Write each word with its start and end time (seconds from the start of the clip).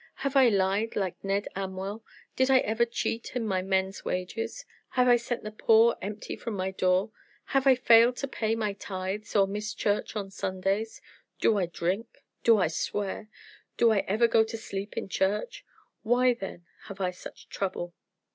Have 0.25 0.35
I 0.35 0.49
lied 0.49 0.95
like 0.95 1.23
Ned 1.23 1.47
Amwell? 1.55 2.03
Did 2.35 2.49
I 2.49 2.57
ever 2.61 2.85
cheat 2.85 3.35
in 3.35 3.45
my 3.45 3.61
men's 3.61 4.03
wages? 4.03 4.65
Have 4.93 5.07
I 5.07 5.15
sent 5.15 5.43
the 5.43 5.51
poor 5.51 5.95
empty 6.01 6.35
from 6.35 6.55
my 6.55 6.71
door? 6.71 7.11
Have 7.53 7.67
I 7.67 7.75
failed 7.75 8.15
to 8.17 8.27
pay 8.27 8.55
my 8.55 8.73
tithes, 8.73 9.35
or 9.35 9.45
missed 9.45 9.77
church 9.77 10.15
on 10.15 10.31
Sundays? 10.31 11.03
Do 11.39 11.55
I 11.59 11.67
drink? 11.67 12.23
Do 12.43 12.57
I 12.57 12.65
swear? 12.67 13.29
Do 13.77 13.91
I 13.91 13.99
ever 14.07 14.27
go 14.27 14.43
to 14.43 14.57
sleep 14.57 14.97
in 14.97 15.07
church? 15.07 15.63
Why, 16.01 16.33
then, 16.33 16.65
have 16.85 16.99
I 16.99 17.11
such 17.11 17.47
trouble?" 17.49 17.93